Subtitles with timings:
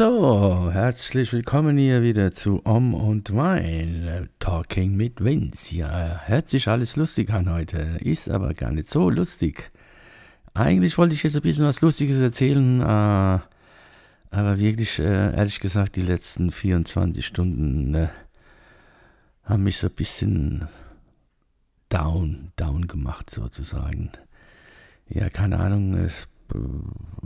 [0.00, 5.76] So, herzlich willkommen hier wieder zu Om und Wein, Talking mit Vince.
[5.76, 9.70] Ja, hört sich alles lustig an heute, ist aber gar nicht so lustig.
[10.54, 15.96] Eigentlich wollte ich jetzt ein bisschen was Lustiges erzählen, äh, aber wirklich, äh, ehrlich gesagt,
[15.96, 18.08] die letzten 24 Stunden äh,
[19.44, 20.66] haben mich so ein bisschen
[21.90, 24.08] down, down gemacht sozusagen.
[25.10, 26.08] Ja, keine Ahnung,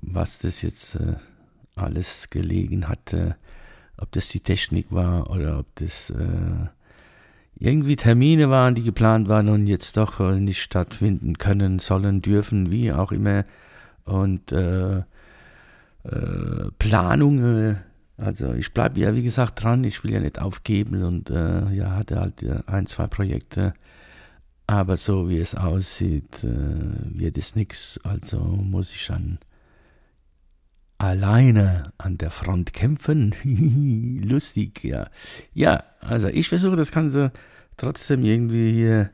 [0.03, 0.99] was das jetzt
[1.77, 3.37] alles gelegen hatte,
[3.97, 6.67] ob das die Technik war oder ob das äh,
[7.57, 12.93] irgendwie Termine waren, die geplant waren und jetzt doch nicht stattfinden können, sollen, dürfen, wie
[12.93, 13.45] auch immer.
[14.05, 17.79] Und äh, äh, Planungen,
[18.17, 21.93] also ich bleibe ja wie gesagt dran, ich will ja nicht aufgeben und äh, ja,
[21.93, 23.75] hatte halt äh, ein, zwei Projekte.
[24.67, 28.01] Aber so wie es aussieht, äh, wird es nichts.
[28.03, 29.39] Also muss ich dann
[31.05, 33.35] alleine an der Front kämpfen.
[34.23, 35.09] Lustig, ja.
[35.53, 37.33] Ja, also ich versuche das Ganze
[37.77, 39.07] trotzdem irgendwie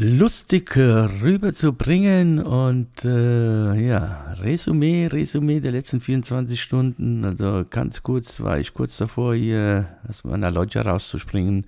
[0.00, 7.24] lustig rüberzubringen und äh, ja, Resümee, Resümee der letzten 24 Stunden.
[7.24, 11.66] Also ganz kurz war ich kurz davor, hier aus meiner Loggia rauszuspringen.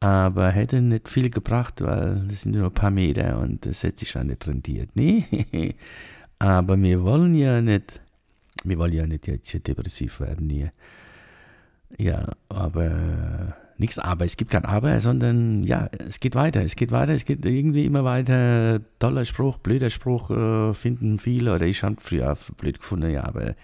[0.00, 4.00] Aber hätte nicht viel gebracht, weil das sind nur ein paar Meter und das hätte
[4.00, 4.90] sich ja nicht rentiert.
[4.94, 5.24] Nee,
[6.38, 8.00] aber wir wollen ja nicht,
[8.64, 10.72] wir wollen ja nicht jetzt hier depressiv werden hier.
[11.96, 16.90] Ja, aber nichts aber, es gibt kein aber, sondern ja, es geht weiter, es geht
[16.90, 18.80] weiter, es geht irgendwie immer weiter.
[18.98, 23.54] Toller Spruch, blöder Spruch äh, finden viele oder ich habe früher blöd gefunden, ja, aber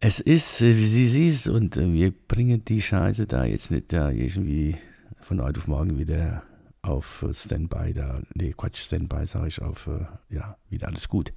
[0.00, 4.10] es ist, wie sie siehst und äh, wir bringen die Scheiße da jetzt nicht da
[4.10, 4.76] irgendwie
[5.20, 6.42] von heute auf morgen wieder
[6.88, 11.32] auf Standby da, nee, Quatsch, Standby sage ich auf, äh, ja, wieder alles gut.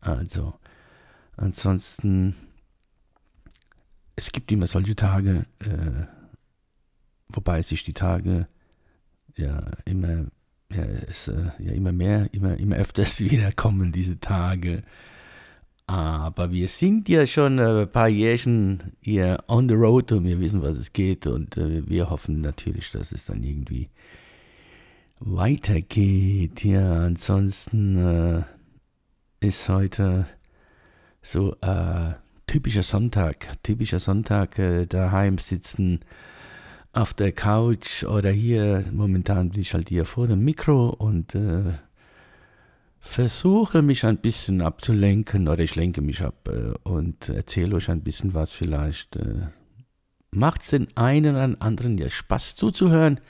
[0.00, 0.54] Also,
[1.36, 2.34] ansonsten,
[4.16, 6.06] es gibt immer solche Tage, äh,
[7.28, 8.48] wobei sich die Tage
[9.36, 10.26] ja immer,
[10.72, 14.82] ja, es, äh, ja, immer mehr, immer, immer öfters wiederkommen, diese Tage.
[15.86, 20.38] Aber wir sind ja schon äh, ein paar Jährchen hier on the road und wir
[20.38, 23.90] wissen, was es geht und äh, wir hoffen natürlich, dass es dann irgendwie
[25.20, 26.64] weitergeht.
[26.64, 28.42] Ja, ansonsten äh,
[29.46, 30.26] ist heute
[31.22, 32.14] so äh,
[32.46, 36.00] typischer Sonntag, typischer Sonntag äh, daheim sitzen
[36.92, 41.74] auf der Couch oder hier, momentan bin ich halt hier vor dem Mikro und äh,
[42.98, 48.02] versuche mich ein bisschen abzulenken oder ich lenke mich ab äh, und erzähle euch ein
[48.02, 49.16] bisschen was vielleicht.
[49.16, 49.48] Äh,
[50.32, 53.20] Macht es den einen oder anderen ja Spaß zuzuhören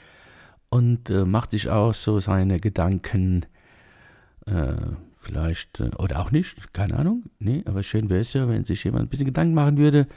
[0.71, 3.45] und äh, macht sich auch so seine Gedanken,
[4.45, 4.73] äh,
[5.17, 8.83] vielleicht, äh, oder auch nicht, keine Ahnung, nee, aber schön wäre es ja, wenn sich
[8.83, 10.07] jemand ein bisschen Gedanken machen würde.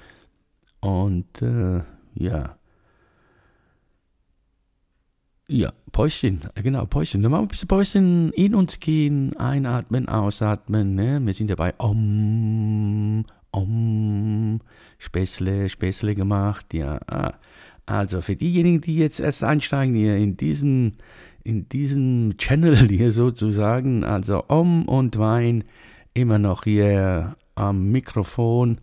[0.81, 1.83] Und äh,
[2.15, 2.57] ja.
[5.49, 7.23] Ja, Päuschen, genau, Päuschen.
[7.23, 10.95] Dann machen wir ein bisschen Päuschen in uns gehen, einatmen, ausatmen.
[10.95, 11.21] Ne?
[11.25, 14.61] Wir sind dabei Om, Om,
[14.99, 16.99] Späßle, Späßle gemacht, ja.
[17.07, 17.35] Ah.
[17.87, 20.97] Also für diejenigen, die jetzt erst einsteigen hier in diesen,
[21.43, 25.65] in diesen Channel hier sozusagen, also Om und Wein,
[26.15, 28.79] immer noch hier am Mikrofon.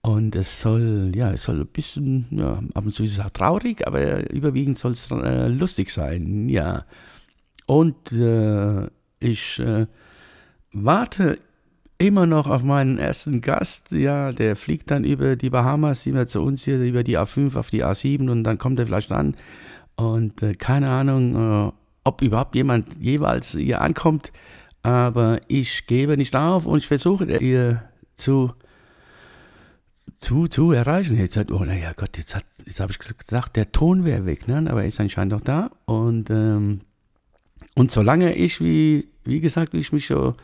[0.00, 3.30] Und es soll, ja, es soll ein bisschen, ja, ab und zu ist es auch
[3.30, 6.84] traurig, aber überwiegend soll es äh, lustig sein, ja.
[7.66, 8.86] Und äh,
[9.20, 9.86] ich äh,
[10.72, 11.36] warte
[11.98, 13.90] immer noch auf meinen ersten Gast.
[13.90, 17.70] Ja, der fliegt dann über die Bahamas, immer zu uns hier über die A5 auf
[17.70, 19.34] die A7 und dann kommt er vielleicht an.
[19.96, 21.72] Und äh, keine Ahnung, äh,
[22.04, 24.32] ob überhaupt jemand jeweils hier ankommt.
[24.82, 27.82] Aber ich gebe nicht auf und ich versuche ihr
[28.14, 28.52] zu,
[30.18, 31.18] zu, zu erreichen.
[31.18, 34.46] Jetzt hat, oh naja Gott, jetzt, hat, jetzt habe ich gesagt, der Ton wäre weg,
[34.46, 34.64] ne?
[34.70, 35.72] aber er ist anscheinend noch da.
[35.84, 36.82] Und, ähm,
[37.74, 40.34] und solange ich, wie, wie gesagt, wie ich mich so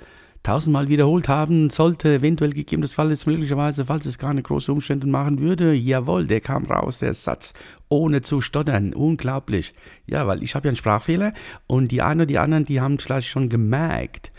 [0.45, 5.73] tausendmal wiederholt haben sollte, eventuell gegebenenfalls möglicherweise, falls es keine großen Umstände machen würde.
[5.73, 7.55] Jawohl, der kam raus, der Satz,
[7.89, 8.93] ohne zu stottern.
[8.93, 9.75] Unglaublich.
[10.07, 11.33] Ja, weil ich habe ja einen Sprachfehler
[11.67, 14.31] und die einen oder die anderen, die haben es vielleicht schon gemerkt.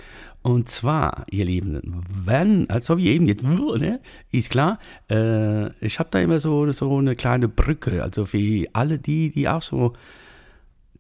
[0.44, 4.00] Und zwar, ihr Lieben, wenn, also wie eben jetzt, ne,
[4.32, 4.78] ist klar,
[5.10, 9.50] äh, ich habe da immer so, so eine kleine Brücke, also für alle die, die
[9.50, 9.94] auch so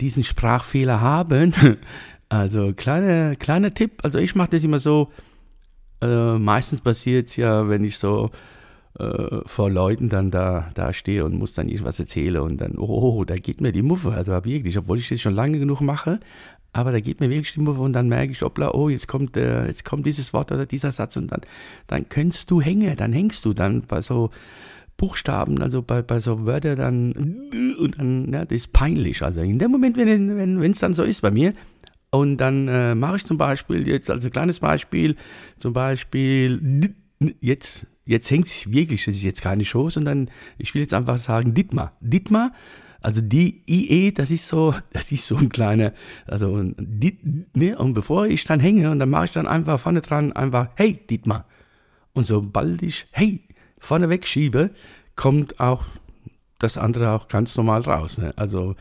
[0.01, 1.53] diesen Sprachfehler haben.
[2.39, 5.11] Also kleiner kleine Tipp, also ich mache das immer so,
[6.01, 8.31] äh, meistens passiert es ja, wenn ich so
[8.99, 13.23] äh, vor Leuten dann da, da stehe und muss dann irgendwas erzählen und dann, oh,
[13.23, 16.19] da geht mir die Muffe, also wirklich, obwohl ich das schon lange genug mache,
[16.73, 19.37] aber da geht mir wirklich die Muffe und dann merke ich, hoppla, oh, jetzt kommt,
[19.37, 21.41] äh, jetzt kommt dieses Wort oder dieser Satz und dann,
[21.87, 24.29] dann könntest du hängen, dann hängst du dann bei so
[24.97, 27.11] Buchstaben, also bei, bei so Wörtern dann,
[27.77, 29.21] und dann, ja, das ist peinlich.
[29.23, 31.53] Also in dem Moment, wenn es wenn, dann so ist bei mir,
[32.11, 35.15] und dann äh, mache ich zum Beispiel jetzt als ein kleines Beispiel,
[35.57, 36.93] zum Beispiel,
[37.41, 41.17] jetzt, jetzt hängt es wirklich, das ist jetzt keine Show, sondern ich will jetzt einfach
[41.17, 41.93] sagen, Dittmar.
[41.99, 42.51] Dittmar
[43.05, 45.93] also die IE, das ist so, das ist so ein kleiner,
[46.25, 50.01] also die, ne, und bevor ich dann hänge und dann mache ich dann einfach vorne
[50.01, 51.45] dran einfach, hey Dietmar.
[52.13, 53.43] Und sobald ich hey
[53.77, 54.71] vorne wegschiebe,
[55.15, 55.85] kommt auch
[56.57, 58.17] das andere auch ganz normal raus.
[58.17, 58.33] Ne?
[58.37, 58.73] Also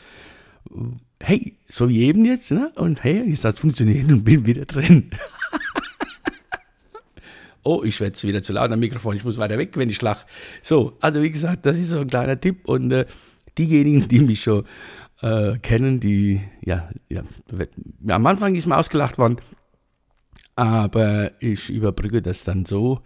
[1.23, 2.73] hey, so wie eben jetzt, ne?
[2.77, 5.11] Und hey, jetzt hat es funktioniert und bin wieder drin.
[7.63, 10.27] oh, ich werde wieder zu laut am Mikrofon, ich muss weiter weg, wenn ich lache.
[10.63, 13.07] So, also wie gesagt, das ist so ein kleiner Tipp und äh,
[13.59, 14.65] diejenigen, die mich schon
[15.23, 17.23] äh, kennen, die, ja, ja,
[18.09, 19.39] am Anfang ist mir ausgelacht worden,
[20.57, 23.01] aber ich überbrücke das dann so,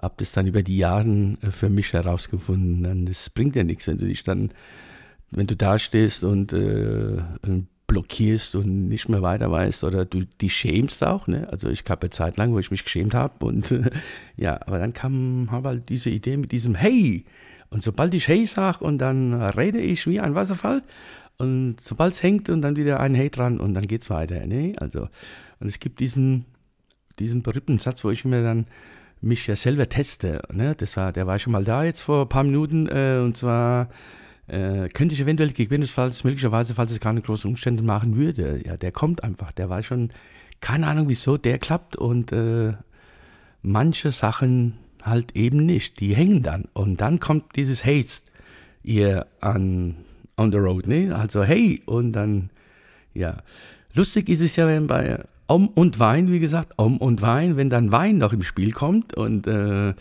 [0.00, 3.06] habe das dann über die Jahre äh, für mich herausgefunden.
[3.06, 4.50] Das bringt ja nichts, wenn du dich dann,
[5.30, 7.22] wenn du da stehst und äh,
[7.86, 11.26] blockierst und nicht mehr weiter weißt oder du dich schämst auch.
[11.26, 11.48] Ne?
[11.50, 13.74] Also ich habe eine Zeit lang, wo ich mich geschämt habe und
[14.36, 17.24] ja, aber dann kam halt diese Idee mit diesem Hey,
[17.70, 20.82] und sobald ich Hey sage und dann rede ich wie ein Wasserfall
[21.38, 24.46] und sobald es hängt und dann wieder ein Hey dran und dann geht es weiter.
[24.46, 24.72] Ne?
[24.80, 25.08] Also,
[25.60, 26.44] und es gibt diesen,
[27.18, 28.66] diesen berühmten Satz, wo ich mir dann
[29.20, 30.42] mich ja selber teste.
[30.52, 30.74] Ne?
[30.76, 33.88] Das war, der war schon mal da jetzt vor ein paar Minuten äh, und zwar
[34.48, 38.92] äh, könnte ich eventuell gegebenenfalls möglicherweise, falls es keine großen Umstände machen würde, ja, der
[38.92, 39.52] kommt einfach.
[39.52, 40.10] Der war schon,
[40.60, 42.72] keine Ahnung wieso, der klappt und äh,
[43.62, 46.00] manche Sachen halt eben nicht.
[46.00, 46.64] Die hängen dann.
[46.72, 48.08] Und dann kommt dieses Hate
[48.82, 49.96] ihr an
[50.36, 51.14] on the road, ne?
[51.14, 52.50] Also hey, und dann,
[53.12, 53.42] ja.
[53.94, 55.18] Lustig ist es ja, wenn bei
[55.48, 59.14] Om und Wein, wie gesagt, Om und Wein, wenn dann Wein noch im Spiel kommt
[59.14, 59.94] und äh,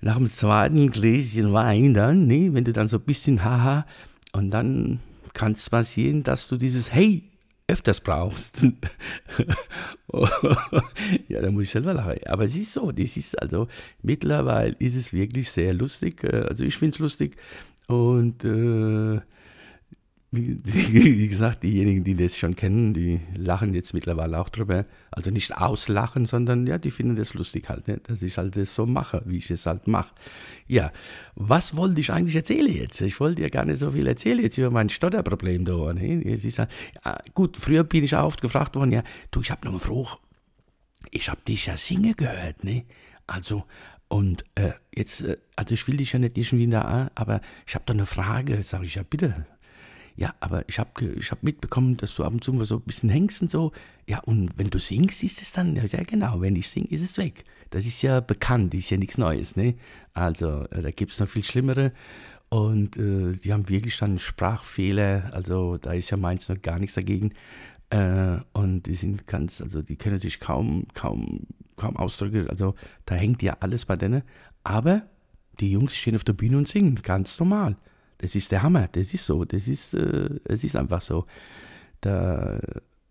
[0.00, 3.86] nach dem zweiten Gläschen Wein dann, ne, wenn du dann so ein bisschen haha,
[4.32, 5.00] und dann
[5.32, 7.24] kann es passieren, dass du dieses Hey
[7.68, 8.62] öfters brauchst.
[11.28, 12.16] ja, da muss ich selber lachen.
[12.26, 13.68] Aber es ist so, das ist also,
[14.02, 16.24] mittlerweile ist es wirklich sehr lustig.
[16.24, 17.36] Äh, also ich finde es lustig
[17.86, 19.20] und äh,
[20.30, 24.84] wie, gesagt, diejenigen, die das schon kennen, die lachen jetzt mittlerweile auch drüber.
[25.10, 27.98] Also nicht auslachen, sondern ja, die finden das lustig halt, ne?
[28.02, 30.12] dass ich halt das so mache, wie ich es halt mache.
[30.66, 30.92] Ja,
[31.34, 33.00] was wollte ich eigentlich erzählen jetzt?
[33.00, 35.94] Ich wollte ja gar nicht so viel erzählen jetzt über mein Stotterproblem da.
[35.94, 36.22] Ne?
[36.30, 36.66] Es ist, ja,
[37.32, 40.18] gut, früher bin ich auch oft gefragt worden, ja, du, ich habe noch mal Frage.
[41.10, 42.84] Ich habe dich ja singen gehört, ne?
[43.26, 43.64] Also,
[44.08, 47.84] und äh, jetzt, äh, also ich will dich ja nicht schon wieder, aber ich habe
[47.86, 49.46] da eine Frage, sage ich ja, bitte,
[50.18, 52.82] ja, aber ich habe ich hab mitbekommen, dass du ab und zu mal so ein
[52.82, 53.70] bisschen hängst und so.
[54.08, 57.18] Ja, und wenn du singst, ist es dann, ja genau, wenn ich singe, ist es
[57.18, 57.44] weg.
[57.70, 59.76] Das ist ja bekannt, ist ja nichts Neues, ne?
[60.14, 61.92] Also, äh, da gibt es noch viel Schlimmere.
[62.48, 66.96] Und äh, die haben wirklich dann Sprachfehler, also da ist ja meins noch gar nichts
[66.96, 67.32] dagegen.
[67.90, 71.46] Äh, und die sind ganz, also die können sich kaum, kaum,
[71.76, 72.50] kaum ausdrücken.
[72.50, 74.22] Also da hängt ja alles bei denen.
[74.64, 75.02] Aber
[75.60, 77.76] die Jungs stehen auf der Bühne und singen, ganz normal.
[78.18, 81.26] Das ist der Hammer, das ist so, das ist, äh, es ist einfach so.
[82.00, 82.60] Da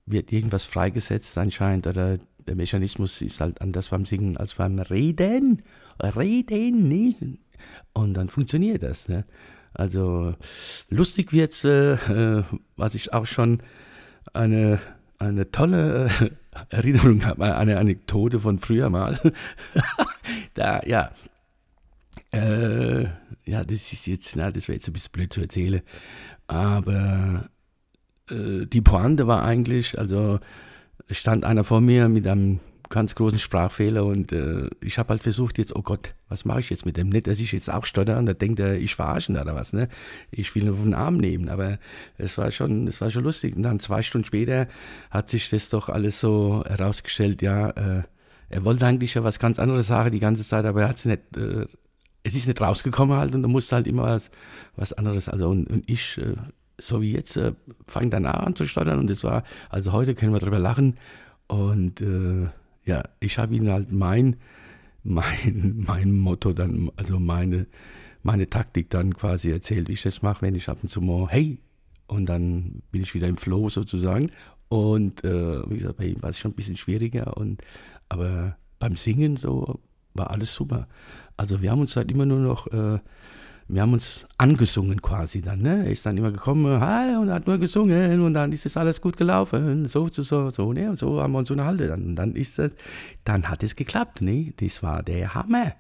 [0.06, 5.64] wird irgendwas freigesetzt anscheinend oder der Mechanismus ist halt anders beim Singen als beim Reden.
[6.02, 7.16] Reden, ne?
[7.94, 9.10] Und dann funktioniert das.
[9.10, 9.26] Ne?
[9.74, 10.34] Also
[10.90, 12.44] lustig wird's, äh, äh,
[12.76, 13.62] was ich auch schon
[14.34, 14.80] eine,
[15.20, 16.30] eine tolle äh,
[16.70, 19.20] Erinnerung habe, eine Anekdote von früher mal.
[20.54, 21.12] da, ja,
[22.32, 23.04] äh,
[23.46, 25.82] ja, das ist jetzt, na, das wäre jetzt ein bisschen blöd zu erzählen.
[26.48, 27.50] Aber
[28.30, 30.40] äh, die Pointe war eigentlich, also
[31.10, 35.58] stand einer vor mir mit einem ganz großen Sprachfehler und äh, ich habe halt versucht
[35.58, 37.10] jetzt, oh Gott, was mache ich jetzt mit dem?
[37.10, 39.90] Nicht, dass ich jetzt auch stotter und da denkt er, ich verarschen oder was, ne?
[40.32, 41.80] Ich will ihn auf den Arm nehmen, aber
[42.18, 43.56] es war schon, es war schon lustig.
[43.56, 44.68] Und dann zwei Stunden später
[45.12, 48.04] hat sich das doch alles so herausgestellt, ja, äh,
[48.50, 51.06] er wollte eigentlich ja was ganz anderes sagen die ganze Zeit, aber er hat es
[51.06, 51.66] nicht äh,
[52.28, 54.30] es ist nicht rausgekommen halt und da musste halt immer was,
[54.76, 55.30] was anderes.
[55.30, 56.36] Also und, und ich, äh,
[56.80, 57.54] so wie jetzt, äh,
[57.88, 60.98] fange danach an zu stottern und das war, also heute können wir darüber lachen
[61.48, 62.48] und äh,
[62.86, 64.36] ja, ich habe ihnen halt mein,
[65.04, 67.66] mein, mein Motto dann, also meine,
[68.24, 71.28] meine Taktik dann quasi erzählt, wie ich das mache, wenn ich ab und zu mal,
[71.30, 71.60] hey,
[72.08, 74.32] und dann bin ich wieder im Flow sozusagen.
[74.70, 77.62] Und äh, wie gesagt, bei ihm war es schon ein bisschen schwieriger, und,
[78.10, 79.80] aber beim Singen so
[80.18, 80.88] war alles super.
[81.36, 83.00] Also wir haben uns halt immer nur noch, äh,
[83.70, 85.62] wir haben uns angesungen quasi dann.
[85.62, 85.86] Ne?
[85.86, 89.02] Er ist dann immer gekommen, hi, und hat nur gesungen und dann ist es alles
[89.02, 90.90] gut gelaufen, so, so, so, so, ne?
[90.90, 91.88] Und so haben wir uns unterhalten.
[91.88, 92.76] Dann, dann ist es,
[93.26, 94.54] dann hat es geklappt, ne?
[94.58, 95.74] Das war der Hammer.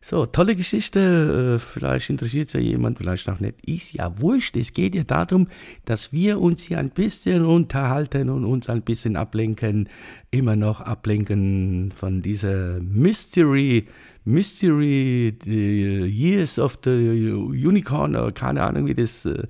[0.00, 1.56] So, tolle Geschichte.
[1.56, 3.66] Äh, vielleicht interessiert es ja jemand, vielleicht auch nicht.
[3.66, 4.56] Ist ja wurscht.
[4.56, 5.48] Es geht ja darum,
[5.84, 9.88] dass wir uns hier ein bisschen unterhalten und uns ein bisschen ablenken.
[10.30, 13.86] Immer noch ablenken von dieser Mystery.
[14.24, 19.44] Mystery, Years of the Unicorn, oder keine Ahnung, wie das, äh,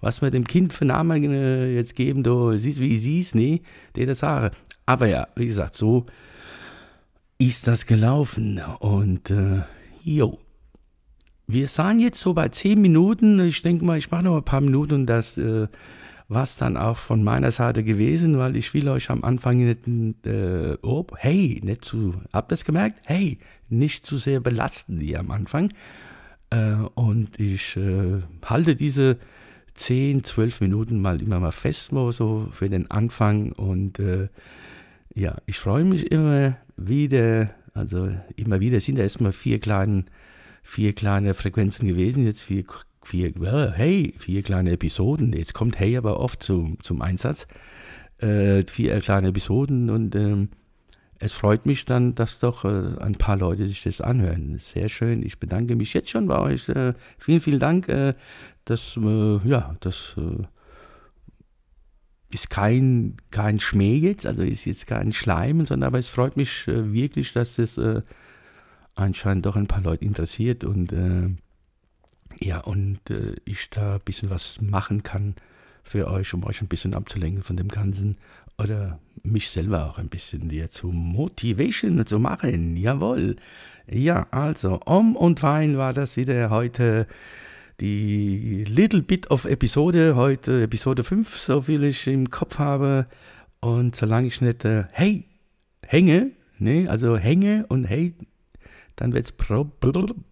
[0.00, 3.60] was wir dem Kind für Namen äh, jetzt geben, du siehst, wie ich siehst, nee,
[3.94, 4.52] der das Sache.
[4.86, 6.06] Aber ja, wie gesagt, so
[7.36, 9.60] ist das gelaufen und äh,
[10.04, 10.38] Jo.
[11.46, 13.38] Wir sahen jetzt so bei zehn Minuten.
[13.40, 15.68] Ich denke mal, ich mache noch ein paar Minuten und das äh,
[16.28, 19.86] war es dann auch von meiner Seite gewesen, weil ich will euch am Anfang nicht,
[20.26, 23.00] äh, oh, hey, nicht zu, habt ihr das gemerkt?
[23.06, 25.72] Hey, nicht zu sehr belasten die am Anfang.
[26.50, 29.18] Äh, und ich äh, halte diese
[29.74, 33.52] 10, 12 Minuten mal immer mal fest, so für den Anfang.
[33.52, 34.28] Und äh,
[35.14, 39.58] ja, ich freue mich immer wieder also immer wieder sind da erstmal vier
[40.62, 42.64] vier kleine Frequenzen gewesen, jetzt vier,
[43.02, 43.32] vier
[43.74, 45.32] hey, vier kleine Episoden.
[45.32, 47.46] Jetzt kommt hey aber oft zum, zum Einsatz.
[48.18, 50.50] Äh, vier kleine Episoden und ähm,
[51.18, 54.58] es freut mich dann, dass doch äh, ein paar Leute sich das anhören.
[54.58, 55.24] Sehr schön.
[55.24, 56.68] Ich bedanke mich jetzt schon bei euch.
[56.68, 57.88] Äh, vielen, vielen Dank.
[57.88, 58.14] Äh,
[58.64, 60.42] dass, äh, ja, das äh,
[62.32, 66.66] ist kein, kein Schmäh jetzt, also ist jetzt kein Schleim, sondern aber es freut mich
[66.66, 68.02] äh, wirklich, dass es äh,
[68.94, 71.28] anscheinend doch ein paar Leute interessiert und äh,
[72.40, 75.34] ja, und äh, ich da ein bisschen was machen kann
[75.82, 78.16] für euch, um euch ein bisschen abzulenken von dem Ganzen
[78.58, 82.76] oder mich selber auch ein bisschen dir zu Motivation zu machen.
[82.76, 83.36] Jawohl.
[83.86, 87.06] Ja, also, Om und Wein war das wieder heute
[87.82, 93.06] die Little Bit of Episode, heute Episode 5, so viel ich im Kopf habe.
[93.58, 95.24] Und solange ich nicht äh, hey
[95.84, 98.14] hänge, ne, also hänge und hey,
[98.94, 99.64] dann wird es pro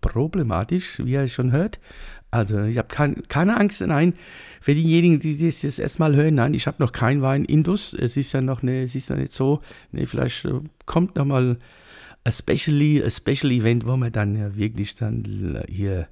[0.00, 1.80] problematisch, wie ihr schon hört.
[2.30, 4.14] Also ich habe kein, keine Angst, nein,
[4.61, 7.95] für diejenigen, die das jetzt erstmal hören, nein, ich habe noch kein Wein Indus.
[7.95, 11.25] Es ist ja noch ne, es ist ja nicht so, ne, vielleicht äh, kommt noch
[11.25, 11.59] mal
[12.23, 16.07] a specially, a special Event, wo man dann ja wirklich dann hier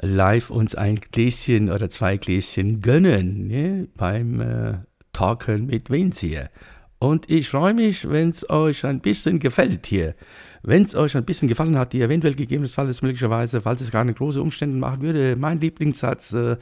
[0.00, 4.74] live uns ein Gläschen oder zwei Gläschen gönnen ne, beim äh,
[5.12, 6.50] Talken mit Vince hier.
[6.98, 10.14] Und ich freue mich, wenn es euch ein bisschen gefällt hier.
[10.62, 14.40] Wenn es euch ein bisschen gefallen hat, die eventuell gegebenenfalls möglicherweise, falls es keine große
[14.40, 16.56] Umstände machen würde, mein Lieblingssatz, äh,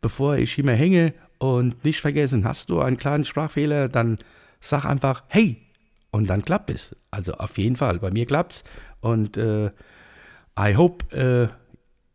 [0.00, 4.18] bevor ich immer hänge und nicht vergessen, hast du einen kleinen Sprachfehler, dann
[4.60, 5.58] sag einfach, hey,
[6.10, 6.96] und dann klappt es.
[7.10, 8.64] Also auf jeden Fall, bei mir klappt's
[9.00, 9.70] und äh,
[10.58, 11.48] I hope, äh,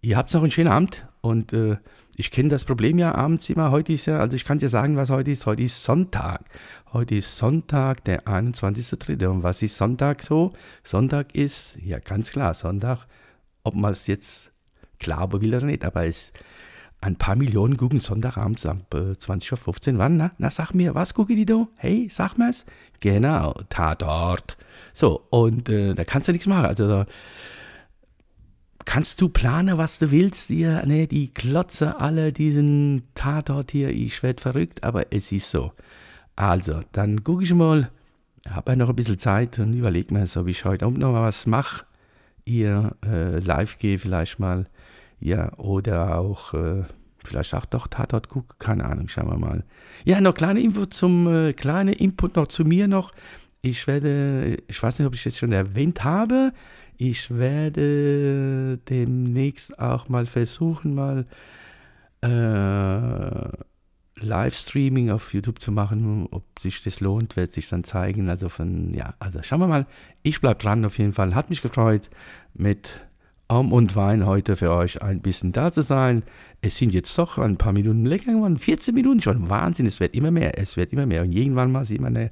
[0.08, 1.76] ihr habt noch einen schönen Abend und äh,
[2.16, 3.72] ich kenne das Problem ja abends immer.
[3.72, 5.46] Heute ist ja, also ich kann dir sagen, was heute ist.
[5.46, 6.46] Heute ist Sonntag.
[6.94, 9.28] Heute ist Sonntag, der 21.3.
[9.28, 10.50] Und was ist Sonntag so?
[10.82, 13.06] Sonntag ist, ja ganz klar, Sonntag,
[13.64, 14.54] ob man es jetzt
[14.98, 16.32] glauben will oder nicht, aber es
[17.02, 20.00] ein paar Millionen gucken Sonntagabends ab äh, 20.15 Uhr.
[20.00, 20.16] Wann?
[20.16, 21.68] Na, na, sag mir, was gucke die da?
[21.78, 22.66] Hey, sag mir's.
[23.02, 24.58] Genau, Tatort.
[24.94, 26.66] So, und äh, da kannst du nichts machen.
[26.66, 27.06] Also
[28.88, 34.24] kannst du planen, was du willst, dir, ne, die Klotze alle diesen Tatort hier, ich
[34.24, 35.74] werde verrückt, aber es ist so.
[36.38, 37.92] Also, dann gucke ich mal,
[38.50, 41.24] habe ja noch ein bisschen Zeit und überlege mir, ob ich heute Abend noch mal
[41.24, 41.86] was mache.
[42.46, 44.68] Ihr äh, live gehe vielleicht mal,
[45.20, 46.84] ja, oder auch, äh,
[47.26, 49.66] vielleicht auch doch Tatort gucke, keine Ahnung, schauen wir mal.
[50.06, 53.12] Ja, noch kleine Info zum, äh, kleine Input noch zu mir noch.
[53.62, 56.54] Ich werde, ich weiß nicht, ob ich es schon erwähnt habe,
[56.98, 61.26] ich werde demnächst auch mal versuchen, mal
[62.22, 63.58] äh,
[64.20, 66.28] Livestreaming auf YouTube zu machen.
[66.32, 68.30] Ob sich das lohnt, wird sich dann zeigen.
[68.30, 69.86] Also von, ja, also schauen wir mal.
[70.24, 71.36] Ich bleibe dran auf jeden Fall.
[71.36, 72.10] Hat mich gefreut,
[72.54, 72.90] mit
[73.48, 76.24] Arm und Wein heute für euch ein bisschen da zu sein.
[76.62, 78.58] Es sind jetzt doch ein paar Minuten länger geworden.
[78.58, 79.50] 14 Minuten schon.
[79.50, 80.58] Wahnsinn, es wird immer mehr.
[80.58, 81.22] Es wird immer mehr.
[81.22, 82.30] Und irgendwann mal sieht man eine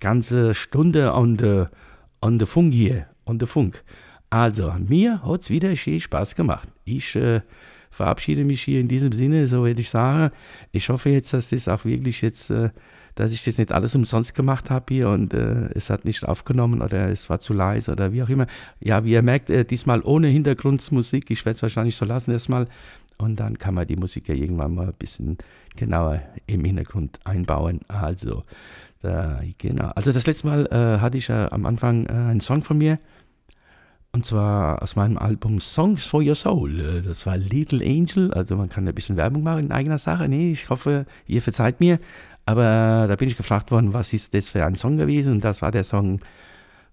[0.00, 1.64] ganze Stunde on the,
[2.20, 3.06] on the Funk hier.
[3.26, 3.84] On the Funk.
[4.30, 6.68] Also, mir hat es wieder schön Spaß gemacht.
[6.84, 7.40] Ich äh,
[7.90, 10.32] verabschiede mich hier in diesem Sinne, so würde ich sagen.
[10.72, 12.70] Ich hoffe jetzt, dass das auch wirklich jetzt, äh,
[13.14, 16.82] dass ich das nicht alles umsonst gemacht habe hier und äh, es hat nicht aufgenommen
[16.82, 18.46] oder es war zu leise oder wie auch immer.
[18.80, 21.30] Ja, wie ihr merkt, äh, diesmal ohne Hintergrundmusik.
[21.30, 22.66] Ich werde es wahrscheinlich so lassen erstmal.
[23.18, 25.38] Und dann kann man die Musik ja irgendwann mal ein bisschen
[25.74, 27.80] genauer im Hintergrund einbauen.
[27.88, 28.42] Also,
[29.00, 29.90] da, genau.
[29.94, 32.98] Also das letzte Mal äh, hatte ich äh, am Anfang äh, einen Song von mir.
[34.16, 36.80] Und zwar aus meinem Album Songs for Your Soul.
[36.80, 38.32] Äh, das war Little Angel.
[38.32, 40.26] Also man kann ein bisschen Werbung machen in eigener Sache.
[40.26, 42.00] Nee, ich hoffe, ihr verzeiht mir.
[42.46, 45.32] Aber da bin ich gefragt worden, was ist das für ein Song gewesen?
[45.32, 46.20] Und das war der Song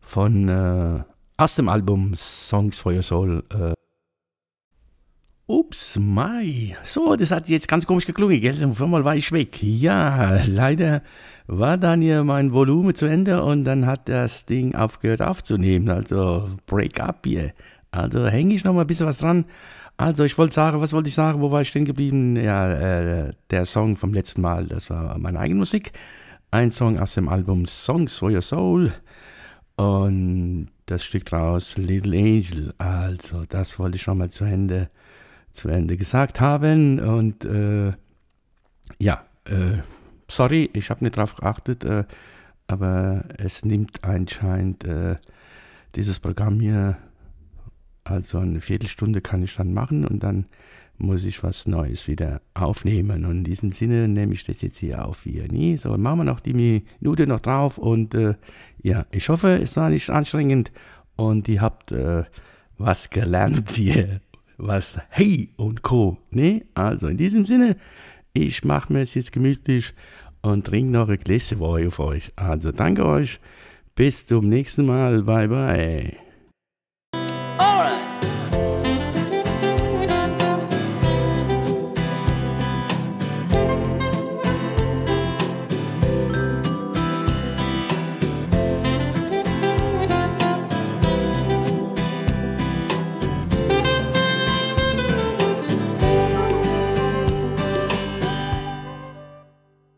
[0.02, 1.02] von äh,
[1.38, 3.42] aus dem Album Songs for Your Soul.
[3.54, 3.72] Äh,
[5.54, 6.76] Ups, Mai.
[6.82, 8.66] So, das hat jetzt ganz komisch geklungen, gell?
[8.66, 9.62] Auf einmal war ich weg.
[9.62, 11.04] Ja, leider
[11.46, 15.90] war dann hier mein Volumen zu Ende und dann hat das Ding aufgehört aufzunehmen.
[15.90, 17.54] Also, Break up hier.
[17.92, 19.46] Also, hänge ich noch mal ein bisschen was dran.
[19.96, 21.40] Also, ich wollte sagen, was wollte ich sagen?
[21.40, 22.36] Wo war ich stehen geblieben?
[22.36, 25.92] Ja, äh, der Song vom letzten Mal, das war meine eigene Musik.
[26.50, 28.92] Ein Song aus dem Album Songs for Your Soul.
[29.76, 32.74] Und das Stück draus, Little Angel.
[32.80, 34.90] Also, das wollte ich noch mal zu Ende
[35.54, 37.00] zu Ende gesagt haben.
[37.00, 37.94] Und äh,
[39.00, 39.78] ja, äh,
[40.30, 42.04] sorry, ich habe nicht drauf geachtet, äh,
[42.68, 45.16] aber es nimmt anscheinend äh,
[45.96, 46.98] dieses Programm hier,
[48.04, 50.48] also eine Viertelstunde kann ich dann machen und dann
[50.98, 53.26] muss ich was Neues wieder aufnehmen.
[53.26, 55.48] Und in diesem Sinne nehme ich das jetzt hier auf hier.
[55.52, 58.36] Nee, so, machen wir noch die Minute noch drauf und äh,
[58.82, 60.72] ja, ich hoffe, es war nicht anstrengend
[61.16, 62.24] und ihr habt äh,
[62.78, 64.22] was gelernt hier
[64.58, 66.18] was Hey und Co.
[66.32, 66.66] Ne?
[66.74, 67.78] Also in diesem Sinne,
[68.34, 69.94] ich mache mir es jetzt gemütlich
[70.42, 72.32] und trinke noch ein Gläschen Wein auf euch.
[72.36, 73.40] Also danke euch.
[73.96, 75.24] Bis zum nächsten Mal.
[75.24, 76.23] Bye bye.